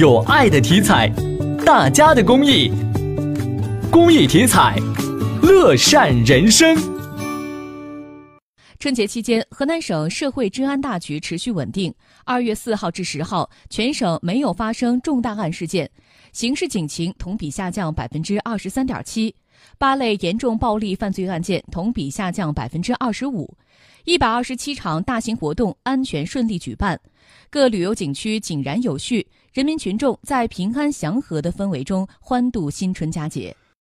[0.00, 1.12] 有爱的体彩，
[1.62, 2.72] 大家的公益，
[3.90, 4.74] 公益体彩，
[5.42, 6.74] 乐善人生。
[8.78, 11.94] 春节期间，河南省社会治安大局持续稳定。
[12.24, 15.90] 二月四号至十号，全省没有发生重大案事件，
[16.32, 19.34] 刑事警情同比下降百分之二十三点七。
[19.78, 23.52] 八类严重暴力犯罪案件同比下降百分之二十五，
[24.04, 27.00] 一百二十七场大型活动安全顺利举办，
[27.48, 33.56] 各旅游景区井然有序，人民群众在平安祥和的氛围中欢度新春佳节。